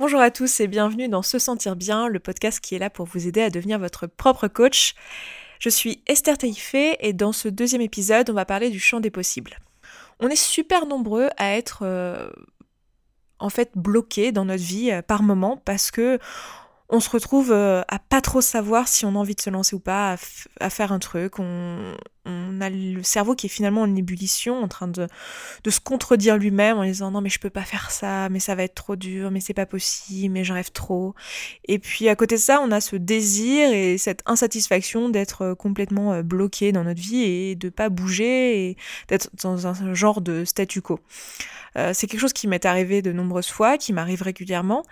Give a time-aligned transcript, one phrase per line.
[0.00, 3.04] Bonjour à tous et bienvenue dans Se Sentir Bien, le podcast qui est là pour
[3.04, 4.94] vous aider à devenir votre propre coach.
[5.58, 9.10] Je suis Esther Taïfé et dans ce deuxième épisode, on va parler du champ des
[9.10, 9.58] possibles.
[10.18, 12.30] On est super nombreux à être euh,
[13.40, 16.18] en fait bloqués dans notre vie euh, par moment parce que
[16.88, 19.76] on se retrouve euh, à pas trop savoir si on a envie de se lancer
[19.76, 20.16] ou pas,
[20.60, 21.38] à, faire un truc.
[21.38, 21.94] On,
[22.26, 25.06] a le cerveau qui est finalement en ébullition, en train de,
[25.64, 28.54] de se contredire lui-même en disant non mais je peux pas faire ça, mais ça
[28.54, 31.14] va être trop dur, mais c'est pas possible, mais j'en rêve trop.
[31.66, 36.12] Et puis à côté de ça, on a ce désir et cette insatisfaction d'être complètement
[36.12, 38.76] euh, bloqué dans notre vie et de pas bouger et
[39.08, 41.00] d'être dans un genre de statu quo.
[41.76, 44.82] Euh, c'est quelque chose qui m'est arrivé de nombreuses fois, qui m'arrive régulièrement,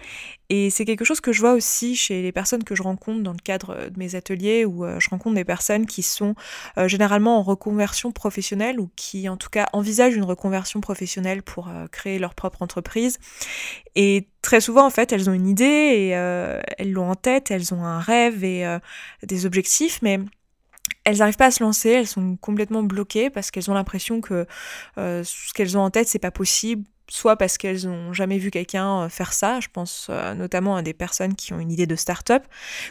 [0.49, 3.33] et c'est quelque chose que je vois aussi chez les personnes que je rencontre dans
[3.33, 6.35] le cadre de mes ateliers, où euh, je rencontre des personnes qui sont
[6.77, 11.69] euh, généralement en reconversion professionnelle ou qui en tout cas envisagent une reconversion professionnelle pour
[11.91, 13.19] créer leur propre entreprise.
[13.95, 17.75] Et très souvent, en fait, elles ont une idée et elles l'ont en tête, elles
[17.75, 18.65] ont un rêve et
[19.23, 20.21] des objectifs, mais
[21.09, 24.47] elles n'arrivent pas à se lancer, elles sont complètement bloquées parce qu'elles ont l'impression que
[24.99, 28.51] euh, ce qu'elles ont en tête, c'est pas possible, soit parce qu'elles n'ont jamais vu
[28.51, 31.87] quelqu'un euh, faire ça, je pense euh, notamment à des personnes qui ont une idée
[31.87, 32.45] de start-up,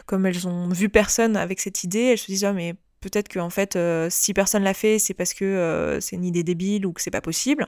[0.07, 2.75] comme elles ont vu personne avec cette idée, elles se disent oh, mais
[3.09, 3.77] peut-être que en fait
[4.09, 7.21] si personne l'a fait, c'est parce que c'est une idée débile ou que c'est pas
[7.21, 7.67] possible.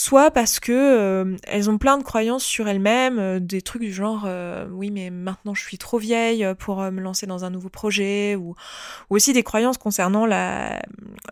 [0.00, 3.92] Soit parce que euh, elles ont plein de croyances sur elles-mêmes, euh, des trucs du
[3.92, 7.68] genre euh, oui mais maintenant je suis trop vieille pour me lancer dans un nouveau
[7.68, 8.54] projet, ou,
[9.10, 10.80] ou aussi des croyances concernant la,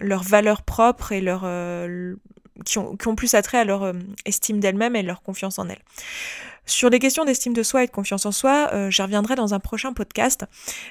[0.02, 1.44] leur valeur propre et leur
[2.64, 3.92] qui ont, plus attrait à leur
[4.24, 5.82] estime d'elles-mêmes et leur confiance en elles.
[6.68, 9.54] Sur les questions d'estime de soi et de confiance en soi, euh, j'y reviendrai dans
[9.54, 10.44] un prochain podcast.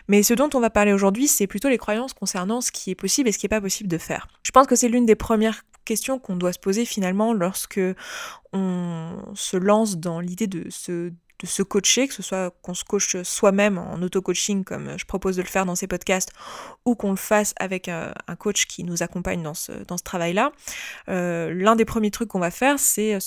[0.08, 2.96] Mais ce dont on va parler aujourd'hui, c'est plutôt les croyances concernant ce qui est
[2.96, 4.28] possible et ce qui n'est pas possible de faire.
[4.42, 7.80] Je pense que c'est l'une des premières questions qu'on doit se poser finalement lorsque
[8.54, 12.84] on se lance dans l'idée de se de se coacher, que ce soit qu'on se
[12.84, 16.32] coache soi-même en auto-coaching comme je propose de le faire dans ces podcasts,
[16.86, 20.52] ou qu'on le fasse avec un, coach qui nous accompagne dans ce, dans ce travail-là.
[21.10, 23.20] Euh, l'un des premiers trucs qu'on va faire, c'est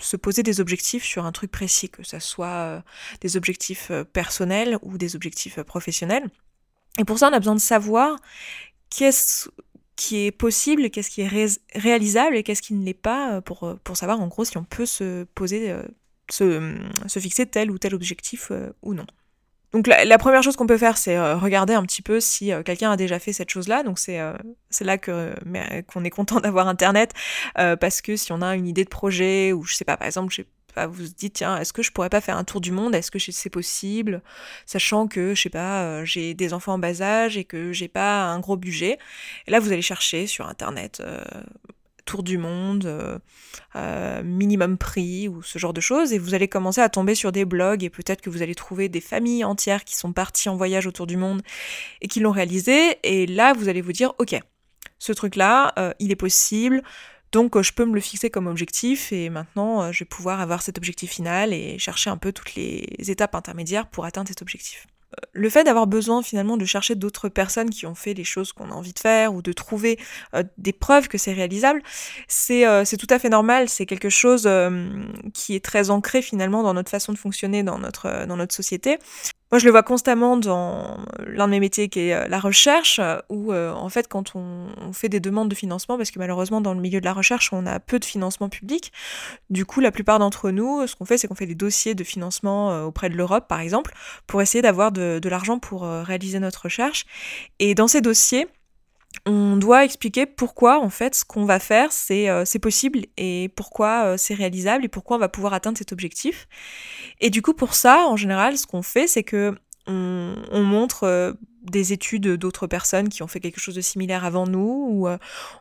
[0.00, 2.80] se poser des objectifs sur un truc précis, que ce soit euh,
[3.20, 6.28] des objectifs euh, personnels ou des objectifs euh, professionnels.
[6.98, 8.18] Et pour ça, on a besoin de savoir
[8.90, 9.48] qu'est-ce
[9.96, 13.96] qui est possible, qu'est-ce qui est réalisable et qu'est-ce qui ne l'est pas, pour, pour
[13.96, 15.74] savoir en gros si on peut se poser,
[16.30, 18.52] se, se fixer tel ou tel objectif
[18.82, 19.06] ou non.
[19.72, 22.62] Donc la, première chose qu'on peut faire, c'est euh, regarder un petit peu si euh,
[22.62, 23.82] quelqu'un a déjà fait cette chose-là.
[23.82, 24.32] Donc c'est euh,
[24.70, 25.34] c'est là que
[25.92, 27.12] qu'on est content d'avoir Internet
[27.54, 30.32] parce que si on a une idée de projet ou je sais pas, par exemple,
[30.32, 32.62] je sais pas, vous vous dites tiens, est-ce que je pourrais pas faire un tour
[32.62, 32.94] du monde?
[32.94, 34.22] Est-ce que c'est possible?
[34.64, 38.24] Sachant que je sais pas, j'ai des enfants en bas âge et que j'ai pas
[38.24, 38.98] un gros budget.
[39.46, 41.02] Et là, vous allez chercher sur Internet
[42.08, 43.18] tour du monde, euh,
[43.76, 47.32] euh, minimum prix ou ce genre de choses, et vous allez commencer à tomber sur
[47.32, 50.56] des blogs et peut-être que vous allez trouver des familles entières qui sont parties en
[50.56, 51.42] voyage autour du monde
[52.00, 54.40] et qui l'ont réalisé, et là vous allez vous dire ok,
[54.98, 56.82] ce truc-là, euh, il est possible,
[57.30, 60.78] donc je peux me le fixer comme objectif et maintenant je vais pouvoir avoir cet
[60.78, 64.86] objectif final et chercher un peu toutes les étapes intermédiaires pour atteindre cet objectif
[65.32, 68.70] le fait d'avoir besoin finalement de chercher d'autres personnes qui ont fait les choses qu'on
[68.70, 69.98] a envie de faire ou de trouver
[70.34, 71.82] euh, des preuves que c'est réalisable,
[72.50, 74.88] euh, c'est tout à fait normal, c'est quelque chose euh,
[75.32, 78.98] qui est très ancré finalement dans notre façon de fonctionner dans notre, dans notre société.
[79.50, 83.00] Moi, je le vois constamment dans l'un de mes métiers qui est euh, la recherche,
[83.30, 86.74] où euh, en fait, quand on, fait des demandes de financement, parce que malheureusement, dans
[86.74, 88.92] le milieu de la recherche, on a peu de financement public,
[89.48, 92.04] du coup, la plupart d'entre nous, ce qu'on fait, c'est qu'on fait des dossiers de
[92.04, 93.94] financement euh, auprès de l'Europe, par exemple,
[94.26, 97.06] pour essayer d'avoir de l'argent pour réaliser notre recherche.
[97.58, 98.48] Et dans ces dossiers,
[99.26, 104.04] on doit expliquer pourquoi en fait ce qu'on va faire c'est euh, possible et pourquoi
[104.04, 106.48] euh, c'est réalisable et pourquoi on va pouvoir atteindre cet objectif.
[107.20, 109.54] Et du coup pour ça en général ce qu'on fait c'est que
[109.90, 114.46] on, montre euh, des études d'autres personnes qui ont fait quelque chose de similaire avant
[114.46, 115.08] nous ou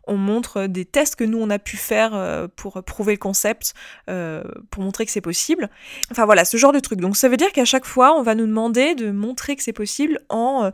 [0.06, 3.74] on montre des tests que nous on a pu faire pour prouver le concept
[4.06, 5.70] pour montrer que c'est possible.
[6.12, 7.00] Enfin voilà ce genre de truc.
[7.00, 9.74] Donc ça veut dire qu'à chaque fois on va nous demander de montrer que c'est
[9.74, 10.72] possible en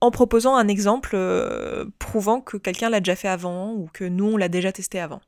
[0.00, 4.26] en proposant un exemple euh, prouvant que quelqu'un l'a déjà fait avant ou que nous,
[4.26, 5.20] on l'a déjà testé avant.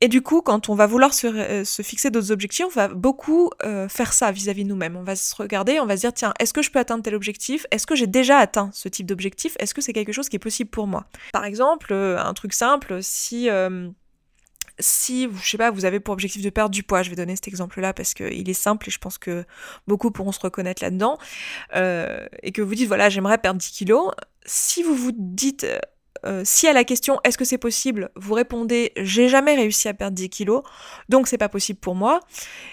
[0.00, 3.50] Et du coup, quand on va vouloir se, euh, fixer d'autres objectifs, on va beaucoup
[3.64, 4.96] euh, faire ça vis-à-vis de nous-mêmes.
[4.96, 7.14] On va se regarder, on va se dire, tiens, est-ce que je peux atteindre tel
[7.14, 7.64] objectif?
[7.70, 9.56] Est-ce que j'ai déjà atteint ce type d'objectif?
[9.60, 11.06] Est-ce que c'est quelque chose qui est possible pour moi?
[11.32, 13.48] Par exemple, un truc simple, si
[14.78, 17.36] si, je sais pas, vous avez pour objectif de perdre du poids, je vais donner
[17.36, 19.44] cet exemple-là parce qu'il est simple et je pense que
[19.86, 21.18] beaucoup pourront se reconnaître là-dedans,
[21.76, 24.12] euh, et que vous dites, voilà, j'aimerais perdre 10 kilos,
[24.46, 25.66] si vous vous dites,
[26.26, 29.94] euh, si à la question est-ce que c'est possible, vous répondez j'ai jamais réussi à
[29.94, 30.62] perdre 10 kilos,
[31.08, 32.20] donc c'est pas possible pour moi,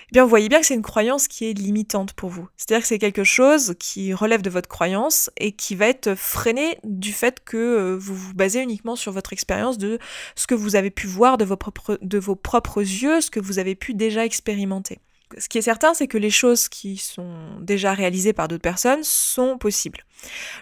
[0.09, 2.47] eh bien vous voyez bien que c'est une croyance qui est limitante pour vous.
[2.57, 6.77] C'est-à-dire que c'est quelque chose qui relève de votre croyance et qui va être freiné
[6.83, 9.99] du fait que euh, vous vous basez uniquement sur votre expérience de
[10.35, 13.39] ce que vous avez pu voir de vos propres, de vos propres yeux, ce que
[13.39, 14.99] vous avez pu déjà expérimenter
[15.37, 19.03] ce qui est certain, c'est que les choses qui sont déjà réalisées par d'autres personnes
[19.03, 20.05] sont possibles.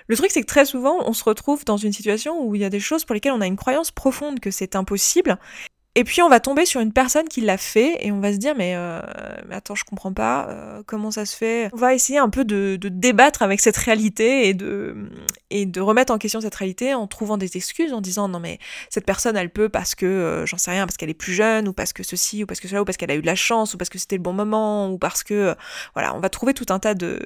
[0.07, 2.65] Le truc, c'est que très souvent, on se retrouve dans une situation où il y
[2.65, 5.37] a des choses pour lesquelles on a une croyance profonde que c'est impossible,
[5.95, 8.37] et puis on va tomber sur une personne qui l'a fait et on va se
[8.37, 9.01] dire mais, euh,
[9.51, 11.69] attends je comprends pas euh, comment ça se fait?
[11.73, 15.09] On va essayer un peu de, débattre avec cette réalité et de,
[15.49, 18.59] et de remettre en question cette réalité en trouvant des excuses en disant non mais
[18.89, 21.67] cette personne elle peut parce que euh, j'en sais rien parce qu'elle est plus jeune
[21.67, 23.35] ou parce que ceci ou parce que cela ou parce qu'elle a eu de la
[23.35, 25.55] chance ou parce que c'était le bon moment ou parce que
[25.95, 27.19] voilà on va trouver tout un tas de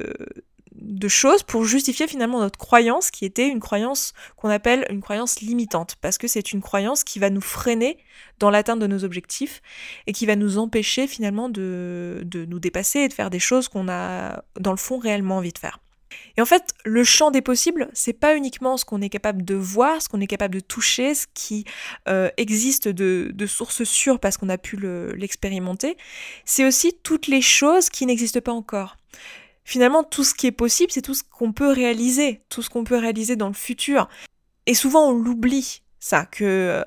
[0.76, 5.42] de choses pour justifier finalement notre croyance qui était une croyance qu'on appelle une croyance
[5.42, 5.96] limitante.
[6.02, 7.98] Parce que c'est une croyance qui va nous freiner
[8.40, 9.62] dans l'atteinte de nos objectifs
[10.08, 13.68] et qui va nous empêcher finalement de, de nous dépasser et de faire des choses
[13.68, 15.80] qu'on a dans le fond réellement envie de faire.
[16.38, 19.56] Et en fait, le champ des possibles, c'est pas uniquement ce qu'on est capable de
[19.56, 21.66] voir, ce qu'on est capable de toucher, ce qui
[22.08, 24.78] euh, existe de, de sources sûres parce qu'on a pu
[25.16, 25.98] l'expérimenter,
[26.46, 28.98] c'est aussi toutes les choses qui n'existent pas encore
[29.64, 32.84] finalement, tout ce qui est possible, c'est tout ce qu'on peut réaliser, tout ce qu'on
[32.84, 34.10] peut réaliser dans le futur.
[34.66, 36.84] Et souvent, on l'oublie, ça, que euh,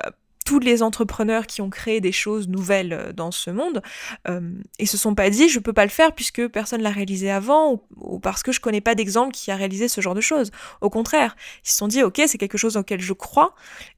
[0.46, 3.82] tous les entrepreneurs qui ont créé des choses nouvelles euh, dans ce monde,
[4.28, 4.40] euh,
[4.78, 7.82] ils se sont pas dit je peux pas le faire puisque personne l'a réalisé avant
[7.96, 10.52] ou, parce que je connais pas d'exemple qui a réalisé ce genre de choses.
[10.80, 13.54] Au contraire, ils se sont dit ok c'est quelque chose auquel je crois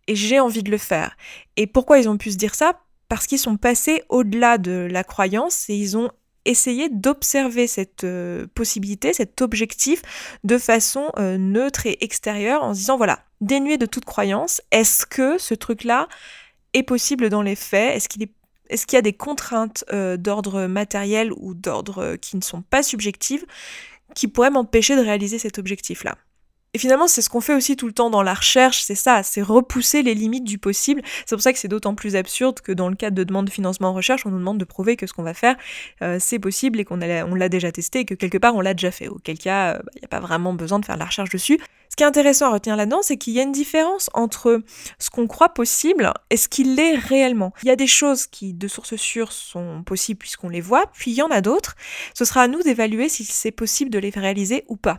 [0.09, 1.17] et j'ai envie de le faire.
[1.57, 2.81] Et pourquoi ils ont pu se dire ça?
[3.09, 6.11] Parce qu'ils sont passés au-delà de la croyance et ils ont
[6.49, 10.03] essayer d'observer cette euh, possibilité, cet objectif
[10.45, 15.07] de façon euh, neutre et extérieure en se disant voilà, dénué de toute croyance, est-ce
[15.07, 16.09] que ce truc-là
[16.73, 17.97] est possible dans les faits?
[17.97, 18.33] Est-ce qu'il est
[18.71, 22.83] est-ce qu'il y a des contraintes euh, d'ordre matériel ou d'ordre qui ne sont pas
[22.83, 23.47] subjectives
[24.15, 26.19] qui pourraient m'empêcher de réaliser cet objectif-là?
[26.79, 29.25] Et finalement, c'est ce qu'on fait aussi tout le temps dans la recherche, c'est ça,
[29.25, 31.03] c'est repousser les limites du possible.
[31.27, 33.51] C'est pour ça que c'est d'autant plus absurde que dans le cadre de demande de
[33.51, 35.57] financement en recherche, on nous demande de prouver que ce qu'on va faire,
[36.03, 38.75] euh, c'est possible et qu'on on l'a déjà testé et que quelque part on l'a
[38.75, 39.09] déjà fait.
[39.09, 41.59] Auquel cas, il euh, n'y a pas vraiment besoin de faire de la recherche dessus.
[41.91, 44.63] Ce qui est intéressant à retenir là-dedans, c'est qu'il y a une différence entre
[45.01, 47.53] ce qu'on croit possible et ce qu'il l'est réellement.
[47.65, 51.11] Il y a des choses qui, de source sûre, sont possibles puisqu'on les voit, puis
[51.11, 51.75] il y en a d'autres.
[52.15, 54.99] Ce sera à nous d'évaluer si c'est possible de les réaliser ou pas.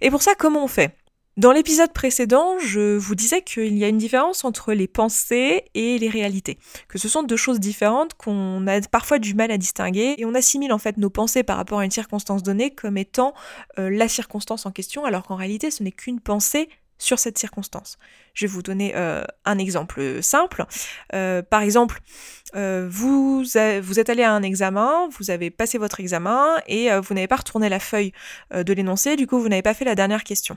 [0.00, 0.97] Et pour ça, comment on fait?
[1.38, 5.96] Dans l'épisode précédent, je vous disais qu'il y a une différence entre les pensées et
[5.96, 6.58] les réalités,
[6.88, 10.34] que ce sont deux choses différentes qu'on a parfois du mal à distinguer, et on
[10.34, 13.34] assimile en fait nos pensées par rapport à une circonstance donnée comme étant
[13.78, 16.68] euh, la circonstance en question, alors qu'en réalité ce n'est qu'une pensée
[16.98, 17.98] sur cette circonstance.
[18.34, 20.64] Je vais vous donner euh, un exemple simple.
[21.14, 22.00] Euh, par exemple,
[22.52, 27.28] vous, vous êtes allé à un examen, vous avez passé votre examen et vous n'avez
[27.28, 28.10] pas retourné la feuille
[28.52, 30.56] de l'énoncé, du coup vous n'avez pas fait la dernière question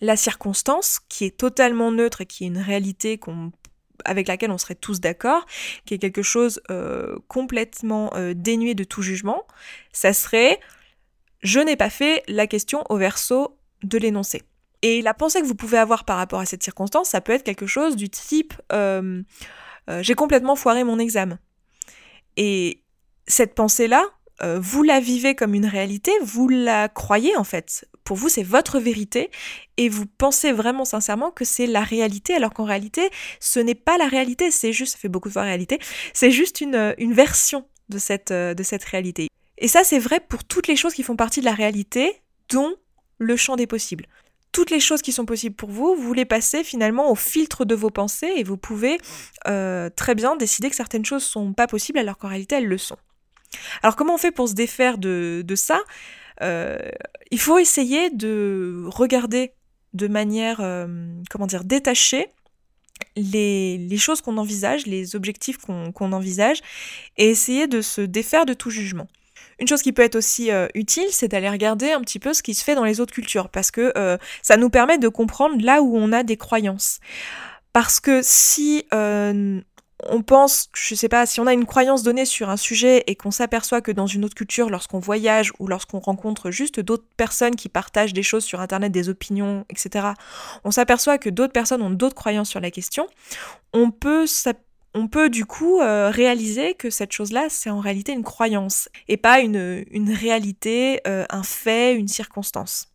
[0.00, 3.18] la circonstance, qui est totalement neutre et qui est une réalité
[4.04, 5.44] avec laquelle on serait tous d'accord,
[5.84, 9.46] qui est quelque chose euh, complètement euh, dénué de tout jugement,
[9.92, 10.60] ça serait
[11.40, 14.42] je n'ai pas fait la question au verso de l'énoncé.
[14.82, 17.44] Et la pensée que vous pouvez avoir par rapport à cette circonstance, ça peut être
[17.44, 19.22] quelque chose du type euh,
[20.00, 21.38] j'ai complètement foiré mon examen.
[22.36, 22.82] Et
[23.26, 24.04] cette pensée-là,
[24.42, 28.78] vous la vivez comme une réalité, vous la croyez en fait pour vous c'est votre
[28.78, 29.30] vérité
[29.76, 33.98] et vous pensez vraiment sincèrement que c'est la réalité alors qu'en réalité ce n'est pas
[33.98, 35.78] la réalité, c'est juste, ça fait beaucoup de fois réalité,
[36.14, 39.28] c'est juste une, une version de cette, de cette réalité.
[39.58, 42.76] Et ça c'est vrai pour toutes les choses qui font partie de la réalité dont
[43.18, 44.06] le champ des possibles.
[44.52, 47.74] Toutes les choses qui sont possibles pour vous, vous les passez finalement au filtre de
[47.74, 48.96] vos pensées et vous pouvez
[49.46, 52.78] euh, très bien décider que certaines choses sont pas possibles alors qu'en réalité elles le
[52.78, 52.96] sont.
[53.82, 55.78] Alors comment on fait pour se défaire de, de ça?
[55.78, 59.52] euh, il faut essayer de regarder
[59.94, 60.86] de manière, euh,
[61.30, 62.26] comment dire, détachée
[63.16, 66.60] les, les choses qu'on envisage, les objectifs qu'on envisage,
[67.16, 69.06] et essayer de se défaire de tout jugement.
[69.60, 72.42] Une chose qui peut être aussi euh, utile, c'est d'aller regarder un petit peu ce
[72.42, 73.92] qui se fait dans les autres cultures, parce que
[74.42, 77.00] ça nous permet de comprendre là où on a des croyances.
[77.72, 78.84] Parce que si
[80.06, 83.16] on pense, je sais pas, si on a une croyance donnée sur un sujet et
[83.16, 87.56] qu'on s'aperçoit que dans une autre culture, lorsqu'on voyage ou lorsqu'on rencontre juste d'autres personnes
[87.56, 90.08] qui partagent des choses sur Internet, des opinions, etc.,
[90.64, 93.06] on s'aperçoit que d'autres personnes ont d'autres croyances sur la question,
[93.72, 94.26] on peut,
[95.30, 99.84] du coup euh, réaliser que cette chose-là, c'est en réalité une croyance et pas une,
[99.90, 102.88] une réalité, euh, un fait, une circonstance.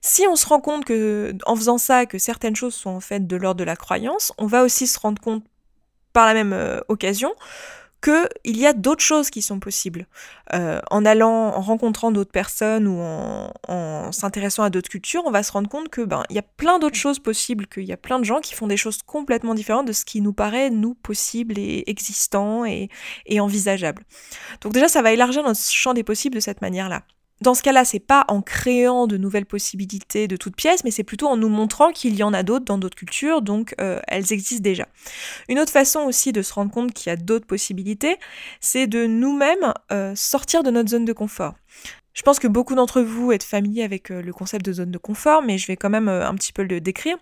[0.00, 3.26] Si on se rend compte que, en faisant ça, que certaines choses sont en fait
[3.26, 5.44] de l'ordre de la croyance, on va aussi se rendre compte
[6.12, 7.32] par la même euh, occasion
[8.00, 10.06] qu'il y a d'autres choses qui sont possibles.
[10.54, 15.42] Euh, en allant, en rencontrant d'autres personnes ou en, s'intéressant à d'autres cultures, on va
[15.42, 17.96] se rendre compte que ben il y a plein d'autres choses possibles, qu'il y a
[17.96, 20.94] plein de gens qui font des choses complètement différentes de ce qui nous paraît nous
[20.94, 22.88] possible et existant et,
[23.26, 24.04] et envisageable.
[24.60, 27.02] Donc déjà, ça va élargir notre champ des possibles de cette manière-là.
[27.40, 31.04] Dans ce cas-là, c'est pas en créant de nouvelles possibilités de toutes pièces, mais c'est
[31.04, 34.32] plutôt en nous montrant qu'il y en a d'autres dans d'autres cultures, donc euh, elles
[34.32, 34.88] existent déjà.
[35.48, 38.16] Une autre façon aussi de se rendre compte qu'il y a d'autres possibilités,
[38.60, 41.54] c'est de nous-mêmes euh, sortir de notre zone de confort.
[42.12, 44.98] Je pense que beaucoup d'entre vous êtes familiers avec euh, le concept de zone de
[44.98, 47.16] confort, mais je vais quand même un petit peu le décrire.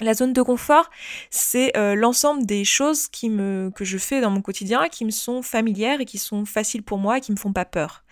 [0.00, 0.90] La zone de confort,
[1.30, 5.40] c'est l'ensemble des choses qui me, que je fais dans mon quotidien, qui me sont
[5.40, 8.04] familières et qui sont faciles pour moi et qui me font pas peur.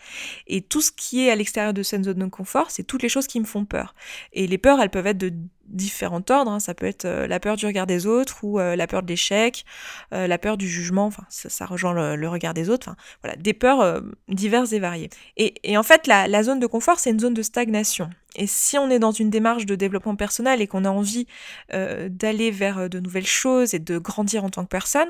[0.46, 3.08] Et tout ce qui est à l'extérieur de cette zone de confort, c'est toutes les
[3.10, 3.94] choses qui me font peur.
[4.32, 5.32] Et les peurs, elles peuvent être de
[5.66, 6.50] différents ordres.
[6.50, 6.60] Hein.
[6.60, 9.08] Ça peut être euh, la peur du regard des autres ou euh, la peur de
[9.08, 9.64] l'échec,
[10.12, 11.06] euh, la peur du jugement.
[11.06, 12.88] Enfin, ça, rejoint le, regard des autres.
[12.88, 15.10] Enfin, voilà, des peurs diverses et variées.
[15.36, 18.10] Et, en fait, la, la zone de confort, c'est une zone de stagnation.
[18.36, 21.26] Et si on est dans une démarche de développement personnel et qu'on a envie
[21.72, 25.08] d'aller vers de nouvelles choses et de grandir en tant que personne,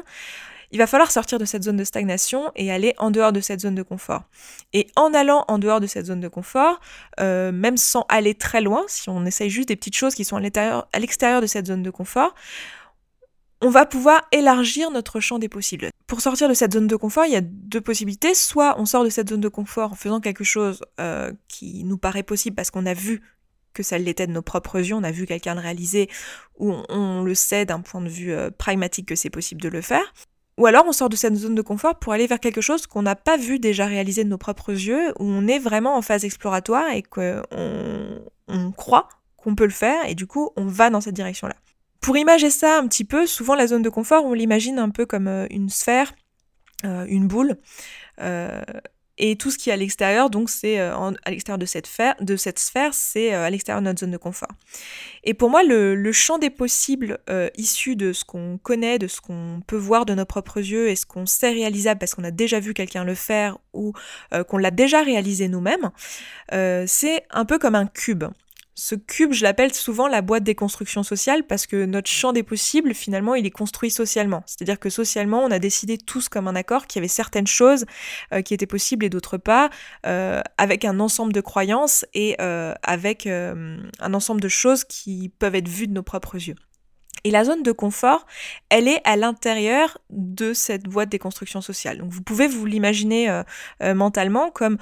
[0.71, 3.61] il va falloir sortir de cette zone de stagnation et aller en dehors de cette
[3.61, 4.25] zone de confort.
[4.73, 6.81] Et en allant en dehors de cette zone de confort,
[7.21, 10.37] euh, même sans aller très loin, si on essaye juste des petites choses qui sont
[10.37, 12.35] à l'extérieur de cette zone de confort,
[13.61, 15.89] on va pouvoir élargir notre champ des possibles.
[16.07, 18.35] Pour sortir de cette zone de confort, il y a deux possibilités.
[18.35, 21.97] Soit on sort de cette zone de confort en faisant quelque chose euh, qui nous
[21.97, 23.23] paraît possible parce qu'on a vu
[23.73, 26.09] que ça l'était de nos propres yeux, on a vu quelqu'un le réaliser,
[26.59, 29.81] ou on, le sait d'un point de vue euh, pragmatique que c'est possible de le
[29.81, 30.15] faire.
[30.59, 33.03] Ou alors on sort de cette zone de confort pour aller vers quelque chose qu'on
[33.03, 36.25] n'a pas vu déjà réaliser de nos propres yeux, où on est vraiment en phase
[36.25, 37.43] exploratoire et qu'on
[38.49, 41.57] on croit qu'on peut le faire et du coup on va dans cette direction-là.
[42.01, 45.07] Pour imager ça un petit peu, souvent la zone de confort, on l'imagine un peu
[45.07, 46.13] comme euh, une sphère,
[46.85, 47.57] euh, une boule,
[48.21, 48.61] euh,
[49.17, 50.93] et tout ce qui est à l'extérieur, donc c'est euh,
[51.25, 51.89] à l'extérieur de cette,
[52.21, 54.49] de cette sphère, c'est euh, à l'extérieur de notre zone de confort.
[55.23, 59.21] Et pour moi, le, champ des possibles euh, issus de ce qu'on connaît, de ce
[59.21, 62.31] qu'on peut voir de nos propres yeux et ce qu'on sait réalisable parce qu'on a
[62.31, 63.93] déjà vu quelqu'un le faire ou
[64.49, 65.91] qu'on l'a déjà réalisé nous-mêmes,
[66.51, 68.25] c'est un peu comme un cube.
[68.77, 72.43] Ce cube, je l'appelle souvent la boîte des constructions sociales parce que notre champ des
[72.43, 74.43] possibles, finalement, il est construit socialement.
[74.47, 77.87] C'est-à-dire que socialement, on a décidé tous comme un accord qu'il y avait certaines choses
[78.33, 79.71] euh, qui étaient possibles et d'autres pas,
[80.07, 85.55] euh, avec un ensemble de croyances et euh, avec un ensemble de choses qui peuvent
[85.55, 86.57] être vues de nos propres yeux.
[87.23, 88.27] Et la zone de confort,
[88.69, 91.99] elle est à l'intérieur de cette boîte des constructions sociales.
[91.99, 93.43] Donc vous pouvez vous l'imaginer
[93.81, 94.77] mentalement comme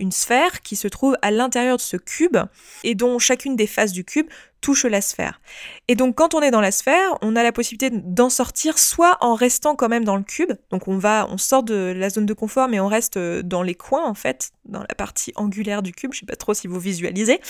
[0.00, 2.36] une sphère qui se trouve à l'intérieur de ce cube
[2.84, 4.28] et dont chacune des faces du cube
[4.66, 5.40] touche la sphère.
[5.88, 9.16] Et donc quand on est dans la sphère, on a la possibilité d'en sortir soit
[9.20, 12.26] en restant quand même dans le cube, donc on va, on sort de la zone
[12.26, 15.82] de confort mais on reste euh, dans les coins en fait, dans la partie angulaire
[15.82, 17.40] du cube, je sais pas trop si vous visualisez,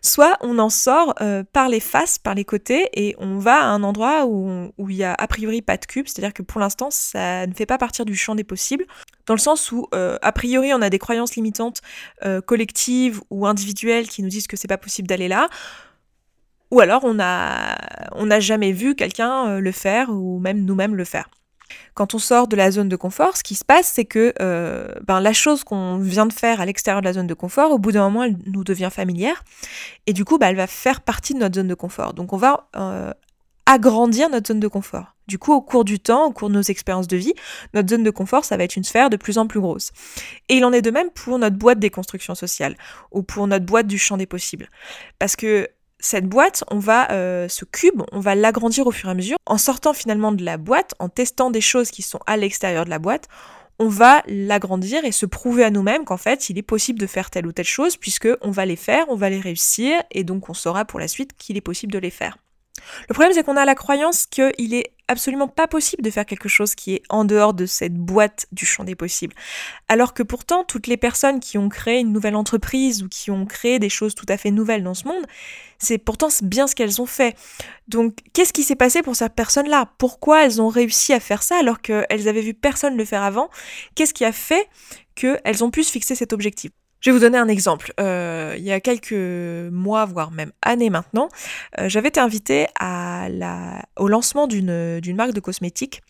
[0.00, 3.64] soit on en sort euh, par les faces, par les côtés et on va à
[3.64, 6.60] un endroit où, où il y a a priori pas de cube, c'est-à-dire que pour
[6.60, 8.86] l'instant ça ne fait pas partir du champ des possibles,
[9.26, 11.80] dans le sens où euh, a priori on a des croyances limitantes
[12.46, 15.48] collectives ou individuelles qui nous disent que c'est pas possible d'aller là.
[16.72, 17.76] Ou alors on n'a
[18.12, 21.28] on jamais vu quelqu'un euh, le faire ou même nous-mêmes le faire.
[21.94, 24.88] Quand on sort de la zone de confort, ce qui se passe, c'est que euh,
[25.06, 27.78] ben, la chose qu'on vient de faire à l'extérieur de la zone de confort, au
[27.78, 29.44] bout d'un moment, elle nous devient familière.
[30.06, 32.14] Et du coup, ben, elle va faire partie de notre zone de confort.
[32.14, 33.12] Donc on va euh,
[33.66, 35.14] agrandir notre zone de confort.
[35.28, 37.34] Du coup, au cours du temps, au cours de nos expériences de vie,
[37.74, 39.92] notre zone de confort, ça va être une sphère de plus en plus grosse.
[40.48, 42.76] Et il en est de même pour notre boîte des constructions sociales,
[43.12, 44.68] ou pour notre boîte du champ des possibles.
[45.18, 45.68] Parce que
[46.00, 49.36] cette boîte, on va, euh, ce cube, on va l'agrandir au fur et à mesure.
[49.46, 52.90] En sortant finalement de la boîte, en testant des choses qui sont à l'extérieur de
[52.90, 53.28] la boîte,
[53.78, 57.30] on va l'agrandir et se prouver à nous-mêmes qu'en fait, il est possible de faire
[57.30, 60.48] telle ou telle chose, puisque on va les faire, on va les réussir, et donc
[60.50, 62.36] on saura pour la suite qu'il est possible de les faire.
[63.08, 66.48] Le problème, c'est qu'on a la croyance qu'il est absolument pas possible de faire quelque
[66.48, 69.34] chose qui est en dehors de cette boîte du champ des possibles.
[69.88, 73.44] Alors que pourtant, toutes les personnes qui ont créé une nouvelle entreprise ou qui ont
[73.44, 75.24] créé des choses tout à fait nouvelles dans ce monde,
[75.78, 77.36] c'est pourtant bien ce qu'elles ont fait.
[77.88, 79.90] Donc, qu'est-ce qui s'est passé pour ces personnes-là?
[79.98, 83.50] Pourquoi elles ont réussi à faire ça alors qu'elles avaient vu personne le faire avant?
[83.94, 84.68] Qu'est-ce qui a fait
[85.14, 86.70] qu'elles ont pu se fixer cet objectif?
[87.02, 87.92] Je vais vous donner un exemple.
[88.00, 91.28] Euh, il y a quelques mois, voire même années maintenant,
[91.78, 92.66] euh, j'avais été invitée
[93.98, 96.00] au lancement d'une marque de cosmétiques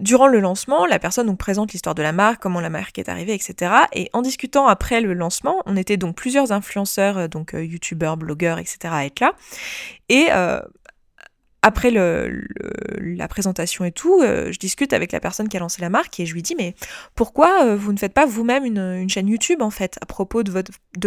[0.00, 3.08] durant le lancement, la personne nous présente l'histoire de la marque, comment la marque est
[3.08, 3.72] arrivée, etc.
[3.92, 8.78] Et en discutant après le lancement, on était donc plusieurs influenceurs, donc youtubeurs, blogueurs, etc.
[8.90, 9.32] à être là.
[10.08, 10.26] Et
[11.66, 15.90] après la présentation et tout, euh, je discute avec la personne qui a lancé la
[15.90, 16.76] marque et je lui dis mais
[17.16, 20.52] pourquoi euh, vous ne faites pas vous-même une, chaîne YouTube en fait à propos de,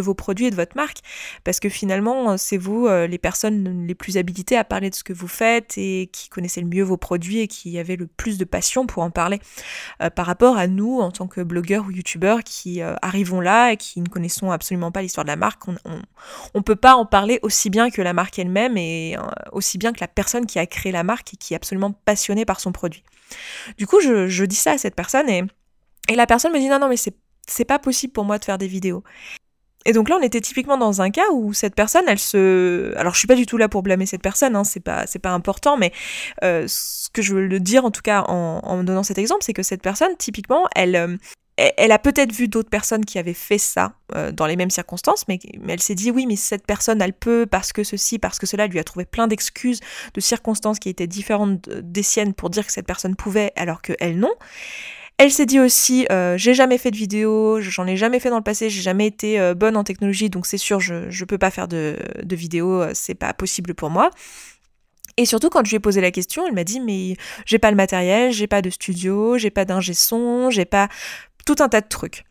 [0.02, 0.98] vos produits et de votre marque?
[1.46, 5.06] Parce que finalement c'est vous euh, les personnes les plus habilitées à parler de ce
[5.06, 8.38] que vous faites et qui connaissez le mieux vos produits et qui avez le plus
[8.38, 9.40] de passion pour en parler
[10.14, 14.02] par rapport à nous en tant que blogueurs ou youtubeurs qui arrivons là et qui
[14.02, 15.70] ne connaissons absolument pas l'histoire de la marque.
[15.70, 15.76] On,
[16.54, 19.16] on, peut pas en parler aussi bien que la marque elle-même et
[19.54, 22.46] aussi bien que la personne qui a créé la marque et qui est absolument passionné
[22.46, 23.04] par son produit.
[23.78, 25.44] Du coup, je, dis ça à cette personne et,
[26.10, 28.58] et la personne me dit non, non, mais c'est pas possible pour moi de faire
[28.58, 29.04] des vidéos.
[29.86, 32.94] Et donc là, on était typiquement dans un cas où cette personne, elle se...
[32.98, 35.20] Alors, je suis pas du tout là pour blâmer cette personne, hein, c'est pas, c'est
[35.20, 35.94] pas important, mais
[36.44, 39.44] euh, ce que je veux le dire, en tout cas, en, en donnant cet exemple,
[39.44, 41.16] c'est que cette personne, typiquement, elle, euh,
[41.78, 45.28] elle a peut-être vu d'autres personnes qui avaient fait ça euh, dans les mêmes circonstances,
[45.28, 48.46] mais, elle s'est dit oui, mais cette personne, elle peut parce que ceci, parce que
[48.46, 49.80] cela, elle lui a trouvé plein d'excuses,
[50.14, 53.94] de circonstances qui étaient différentes des siennes pour dire que cette personne pouvait, alors que
[54.00, 54.32] elle non.
[55.18, 58.38] Elle s'est dit aussi, euh, j'ai jamais fait de vidéo, j'en ai jamais fait dans
[58.38, 61.38] le passé, j'ai jamais été euh, bonne en technologie, donc c'est sûr, je, ne peux
[61.38, 64.12] pas faire de, de vidéo, c'est pas possible pour moi.
[65.20, 67.72] Et surtout, quand je lui ai posé la question, elle m'a dit Mais j'ai pas
[67.72, 70.88] le matériel, j'ai pas de studio, j'ai pas d'ingé son, j'ai pas
[71.46, 72.26] tout un tas de trucs.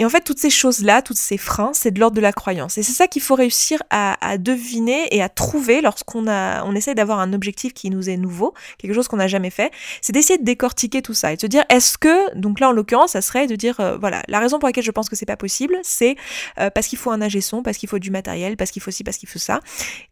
[0.00, 2.78] Et en fait, toutes ces choses-là, toutes ces freins, c'est de l'ordre de la croyance.
[2.78, 6.94] Et c'est ça qu'il faut réussir à, deviner et à trouver lorsqu'on a, on essaie
[6.94, 9.70] d'avoir un objectif qui nous est nouveau, quelque chose qu'on n'a jamais fait.
[10.00, 12.72] C'est d'essayer de décortiquer tout ça et de se dire, est-ce que, donc là en
[12.72, 15.26] l'occurrence, ça serait de dire, euh, voilà, la raison pour laquelle je pense que c'est
[15.26, 16.16] pas possible, c'est
[16.58, 18.90] euh, parce qu'il faut un ingé son, parce qu'il faut du matériel, parce qu'il faut
[18.90, 19.60] ci, parce qu'il faut ça.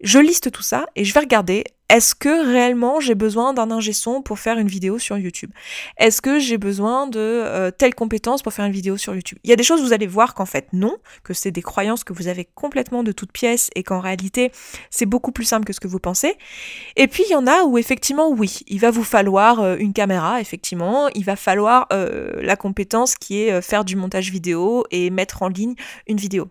[0.03, 3.95] Je liste tout ça et je vais regarder est-ce que réellement j'ai besoin d'un ingé
[3.95, 5.51] son pour faire une vidéo sur YouTube?
[5.97, 9.39] Est-ce que j'ai besoin de euh, telle compétence pour faire une vidéo sur YouTube?
[9.43, 12.05] Il y a des choses, vous allez voir qu'en fait non, que c'est des croyances
[12.05, 14.53] que vous avez complètement de toutes pièces et qu'en réalité
[14.91, 16.37] c'est beaucoup plus simple que ce que vous pensez.
[16.97, 19.95] Et puis il y en a où effectivement oui, il va vous falloir euh, une
[19.95, 25.09] caméra, effectivement, il va falloir euh, la compétence qui est faire du montage vidéo et
[25.09, 25.75] mettre en ligne
[26.07, 26.49] une vidéo.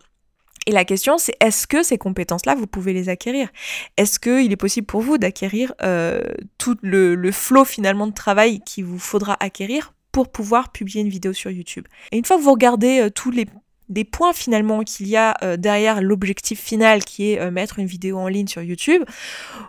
[0.68, 3.48] Et la question, c'est est-ce que ces compétences-là, vous pouvez les acquérir?
[3.96, 6.22] Est-ce qu'il est possible pour vous d'acquérir euh,
[6.58, 11.32] tout le, flot finalement de travail qu'il vous faudra acquérir pour pouvoir publier une vidéo
[11.32, 11.88] sur YouTube?
[12.12, 13.46] Et une fois que vous regardez euh, tous les
[13.90, 17.86] des points finalement qu'il y a euh, derrière l'objectif final qui est euh, mettre une
[17.86, 19.04] vidéo en ligne sur YouTube,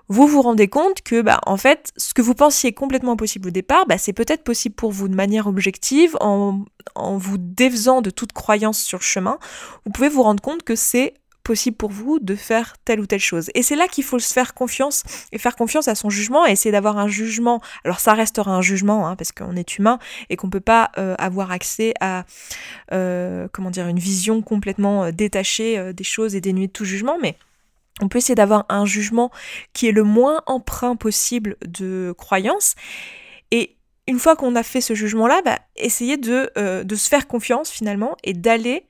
[0.08, 3.52] vous vous rendez compte que bah, en fait ce que vous pensiez complètement impossible au
[3.52, 8.10] départ, bah, c'est peut-être possible pour vous de manière objective en, en vous défaisant de
[8.10, 9.38] toute croyance sur le chemin.
[9.84, 11.14] Vous pouvez vous rendre compte que c'est
[11.48, 13.50] possible pour vous de faire telle ou telle chose.
[13.54, 16.50] Et c'est là qu'il faut se faire confiance et faire confiance à son jugement et
[16.50, 17.62] essayer d'avoir un jugement.
[17.86, 21.14] Alors ça restera un jugement hein, parce qu'on est humain et qu'on peut pas euh,
[21.18, 22.26] avoir accès à
[22.92, 27.16] euh, comment dire une vision complètement euh, détachée des choses et dénuée de tout jugement,
[27.18, 27.34] mais
[28.02, 29.30] on peut essayer d'avoir un jugement
[29.72, 32.74] qui est le moins emprunt possible de croyance.
[33.52, 37.70] Et une fois qu'on a fait ce jugement-là, bah, essayer de, de se faire confiance
[37.70, 38.84] finalement et d'aller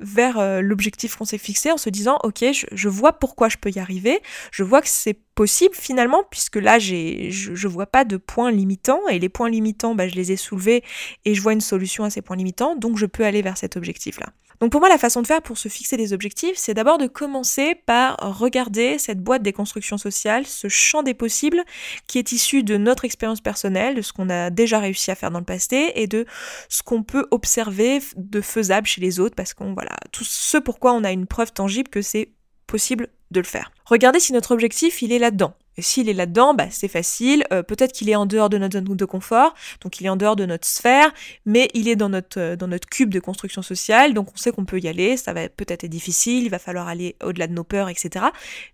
[0.00, 3.70] vers euh, l'objectif qu'on s'est fixé en se disant ok je, vois pourquoi je peux
[3.70, 4.20] y arriver.
[4.50, 8.50] Je vois que c'est possible finalement puisque là j'ai je, je, vois pas de points
[8.50, 9.06] limitants.
[9.08, 10.82] Et les points limitants bah, je les ai soulevés
[11.24, 12.76] et je vois une solution à ces points limitants.
[12.76, 14.26] Donc je peux aller vers cet objectif là
[14.62, 17.08] donc pour moi, la façon de faire pour se fixer des objectifs, c'est d'abord de
[17.08, 21.64] commencer par regarder cette boîte des constructions sociales, ce champ des possibles
[22.06, 25.32] qui est issu de notre expérience personnelle, de ce qu'on a déjà réussi à faire
[25.32, 26.26] dans le passé et de
[26.68, 30.92] ce qu'on peut observer de faisable chez les autres parce qu'on voilà, tout ce pourquoi
[30.92, 32.30] on a une preuve tangible que c'est
[32.68, 33.72] possible de le faire.
[33.86, 35.54] Regardez si notre objectif, il est là-dedans.
[35.76, 37.44] Et s'il est là-dedans, bah, c'est facile.
[37.52, 40.16] Euh, peut-être qu'il est en dehors de notre zone de confort, donc il est en
[40.16, 41.12] dehors de notre sphère,
[41.46, 44.52] mais il est dans notre, euh, dans notre cube de construction sociale, donc on sait
[44.52, 45.16] qu'on peut y aller.
[45.16, 48.26] Ça va peut-être être difficile, il va falloir aller au-delà de nos peurs, etc.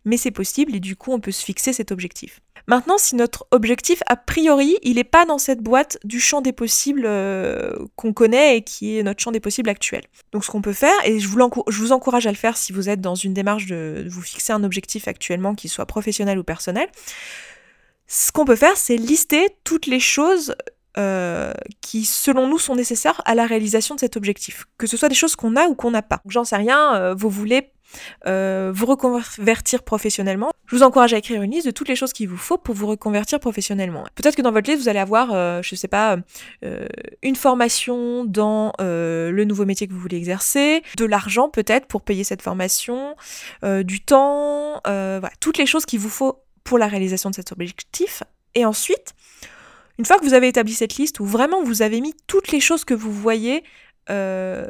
[0.04, 2.40] Mais c'est possible et du coup, on peut se fixer cet objectif.
[2.68, 6.52] Maintenant, si notre objectif, a priori, il n'est pas dans cette boîte du champ des
[6.52, 10.02] possibles euh, qu'on connaît et qui est notre champ des possibles actuel.
[10.32, 13.00] Donc ce qu'on peut faire, et je vous, encourage à le faire si vous êtes
[13.00, 16.88] dans une démarche de vous fixer un objectif actuellement, qu'il soit professionnel ou personnel,
[18.06, 20.54] ce qu'on peut faire, c'est lister toutes les choses
[20.98, 24.66] euh, qui, selon nous, sont nécessaires à la réalisation de cet objectif.
[24.76, 26.20] Que ce soit des choses qu'on a ou qu'on n'a pas.
[26.28, 27.70] J'en sais rien, euh, vous voulez
[28.26, 30.50] euh, vous reconvertir professionnellement.
[30.66, 32.74] Je vous encourage à écrire une liste de toutes les choses qu'il vous faut pour
[32.74, 34.04] vous reconvertir professionnellement.
[34.14, 35.30] Peut-être que dans votre liste, vous allez avoir,
[35.62, 36.18] je ne sais pas,
[37.22, 42.24] une formation dans le nouveau métier que vous voulez exercer, de l'argent peut-être pour payer
[42.24, 43.16] cette formation,
[43.62, 44.82] du temps,
[45.40, 48.22] toutes les choses qu'il vous faut pour la réalisation de cet objectif.
[48.54, 49.14] Et ensuite,
[49.98, 52.60] Une fois que vous avez établi cette liste où vraiment vous avez mis toutes les
[52.60, 53.64] choses que vous voyez
[54.10, 54.68] euh,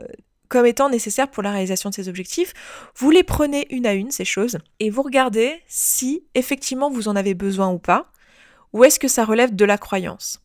[0.49, 2.55] comme étant nécessaires pour la réalisation de ces objectifs,
[2.97, 7.17] vous les prenez une à une, ces choses, et vous regardez si effectivement vous en
[7.17, 8.11] avez besoin ou pas,
[8.73, 10.41] ou est-ce que ça relève de la croyance?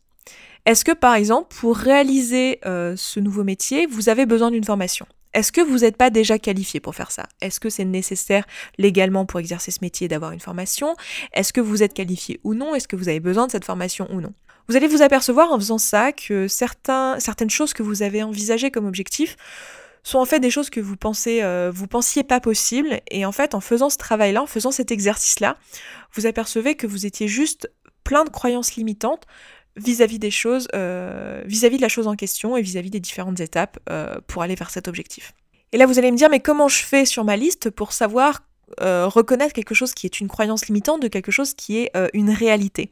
[0.66, 5.06] Est-ce que par exemple, pour réaliser euh, ce nouveau métier, vous avez besoin d'une formation?
[5.34, 7.26] Est-ce que vous n'êtes pas déjà qualifié pour faire ça?
[7.40, 8.46] Est-ce que c'est nécessaire
[8.78, 10.94] légalement pour exercer ce métier d'avoir une formation?
[11.32, 12.74] Est-ce que vous êtes qualifié ou non?
[12.74, 14.32] Est-ce que vous avez besoin de cette formation ou non?
[14.68, 18.86] Vous allez vous apercevoir en faisant ça que certaines choses que vous avez envisagées comme
[18.86, 19.36] objectif
[20.04, 23.32] sont en fait des choses que vous pensez, euh, vous pensiez pas possibles, et en
[23.32, 25.56] fait, en faisant ce travail-là, en faisant cet exercice-là,
[26.12, 27.72] vous apercevez que vous étiez juste
[28.04, 29.24] plein de croyances limitantes
[29.76, 33.78] vis-à-vis des choses, euh, vis-à-vis de la chose en question et vis-à-vis des différentes étapes
[33.90, 35.32] euh, pour aller vers cet objectif.
[35.72, 38.44] Et là, vous allez me dire, mais comment je fais sur ma liste pour savoir
[38.78, 42.90] reconnaître quelque chose qui est une croyance limitante de quelque chose qui est une réalité?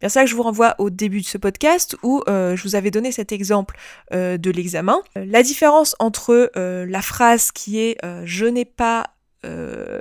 [0.00, 2.74] Bien ça que je vous renvoie au début de ce podcast où euh, je vous
[2.74, 3.76] avais donné cet exemple
[4.12, 5.00] euh, de l'examen.
[5.16, 9.06] Euh, la différence entre la phrase qui est je n'ai pas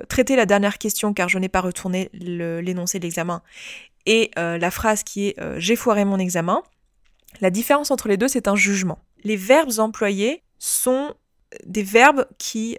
[0.10, 3.44] traité la dernière question car je n'ai pas retourné l'énoncé de l'examen
[4.08, 6.64] et la phrase qui est j'ai foiré mon examen,
[7.42, 9.00] la différence entre les deux c'est un jugement.
[9.24, 11.14] Les verbes employés sont
[11.66, 12.78] des verbes qui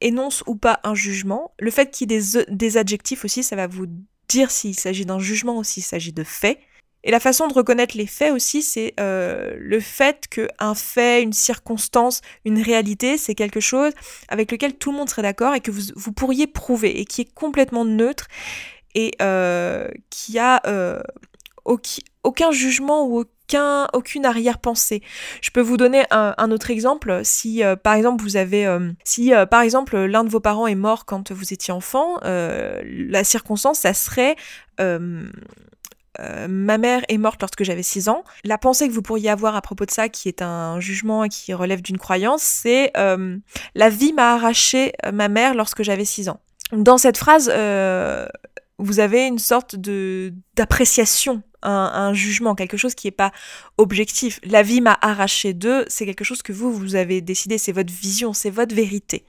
[0.00, 1.52] énoncent ou pas un jugement.
[1.58, 3.86] Le fait qu'il y ait des adjectifs aussi, ça va vous
[4.28, 6.58] dire s'il s'agit d'un jugement ou s'il s'agit de faits.
[7.04, 11.32] Et la façon de reconnaître les faits aussi, c'est euh, le fait qu'un fait, une
[11.32, 13.92] circonstance, une réalité, c'est quelque chose
[14.28, 17.34] avec lequel tout le monde serait d'accord et que vous, pourriez prouver et qui est
[17.34, 18.28] complètement neutre
[18.94, 21.02] et euh, qui a euh,
[21.64, 23.24] aucun jugement ou
[23.92, 25.02] aucune arrière-pensée.
[25.40, 27.20] Je peux vous donner un, autre exemple.
[27.24, 30.66] Si euh, par exemple vous avez, euh, si euh, par exemple l'un de vos parents
[30.66, 34.36] est mort quand vous étiez enfant, la circonstance, ça serait
[36.48, 38.24] ma mère est morte lorsque j'avais 6 ans.
[38.44, 41.28] La pensée que vous pourriez avoir à propos de ça, qui est un jugement et
[41.28, 46.40] qui relève d'une croyance, c'est la vie m'a arraché ma mère lorsque j'avais 6 ans.
[46.72, 47.48] Dans cette phrase,
[48.78, 53.32] vous avez une sorte d'appréciation un, jugement, quelque chose qui n'est pas
[53.78, 54.40] objectif.
[54.44, 57.92] La vie m'a arraché d'eux, c'est quelque chose que vous, vous avez décidé, c'est votre
[57.92, 59.24] vision, c'est votre vérité.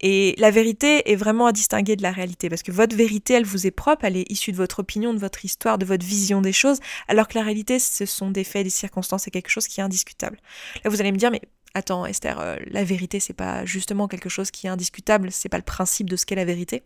[0.00, 3.46] Et la vérité est vraiment à distinguer de la réalité, parce que votre vérité, elle
[3.46, 6.42] vous est propre, elle est issue de votre opinion, de votre histoire, de votre vision
[6.42, 9.66] des choses, alors que la réalité, ce sont des faits, des circonstances, c'est quelque chose
[9.66, 10.38] qui est indiscutable.
[10.84, 11.40] Là, vous allez me dire, mais
[11.74, 15.58] attends, Esther, euh, la vérité, c'est pas justement quelque chose qui est indiscutable, c'est pas
[15.58, 16.82] le principe de ce qu'est la vérité?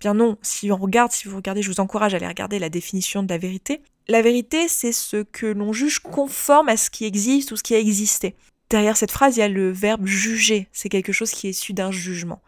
[0.00, 2.68] Bien non, si on regarde, si vous regardez, je vous encourage à aller regarder la
[2.68, 3.82] définition de la vérité.
[4.08, 7.74] La vérité, c'est ce que l'on juge conforme à ce qui existe ou ce qui
[7.74, 8.36] a existé.
[8.70, 10.68] Derrière cette phrase, il y a le verbe juger.
[10.72, 12.42] C'est quelque chose qui est issu d'un jugement.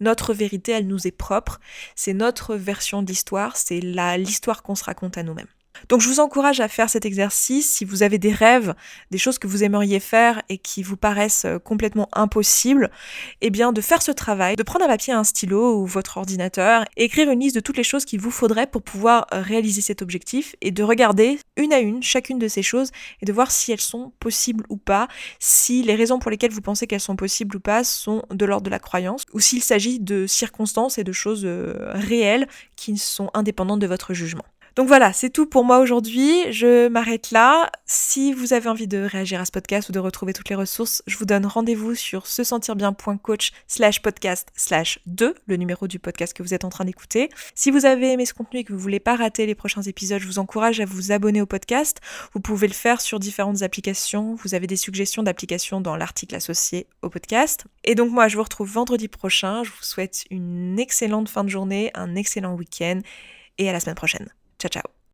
[0.00, 1.60] Notre vérité, elle nous est propre.
[1.94, 3.56] C'est notre version d'histoire.
[3.56, 5.46] C'est l'histoire qu'on se raconte à nous-mêmes.
[5.88, 8.74] Donc je vous encourage à faire cet exercice si vous avez des rêves,
[9.10, 12.90] des choses que vous aimeriez faire et qui vous paraissent euh, complètement impossibles,
[13.40, 16.84] eh bien de faire ce travail, de prendre un papier, un stylo ou votre ordinateur,
[16.96, 20.02] écrire une liste de toutes les choses qu'il vous faudrait pour pouvoir euh, réaliser cet
[20.02, 22.90] objectif et de regarder une à une chacune de ces choses
[23.22, 26.60] et de voir si elles sont possibles ou pas, si les raisons pour lesquelles vous
[26.60, 30.00] pensez qu'elles sont possibles ou pas sont de l'ordre de la croyance ou s'il s'agit
[30.00, 34.44] de circonstances et de choses euh, réelles qui sont indépendantes de votre jugement.
[34.80, 36.50] Donc voilà, c'est tout pour moi aujourd'hui.
[36.50, 37.70] Je m'arrête là.
[37.84, 41.02] Si vous avez envie de réagir à ce podcast ou de retrouver toutes les ressources,
[41.06, 45.98] je vous donne rendez-vous sur se sentir bien.coach slash podcast slash 2, le numéro du
[45.98, 47.28] podcast que vous êtes en train d'écouter.
[47.54, 50.18] Si vous avez aimé ce contenu et que vous voulez pas rater les prochains épisodes,
[50.18, 52.00] je vous encourage à vous abonner au podcast.
[52.32, 54.34] Vous pouvez le faire sur différentes applications.
[54.36, 57.66] Vous avez des suggestions d'applications dans l'article associé au podcast.
[57.84, 59.62] Et donc moi, je vous retrouve vendredi prochain.
[59.62, 63.00] Je vous souhaite une excellente fin de journée, un excellent week-end
[63.58, 64.30] et à la semaine prochaine.
[64.60, 64.99] Ciao, ciao.